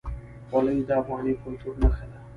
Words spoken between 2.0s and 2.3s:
ده.